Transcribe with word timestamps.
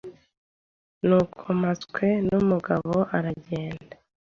Nuko 1.07 1.45
Mpatswe 1.59 2.07
numugabo 2.27 2.93
aragenda 3.15 3.95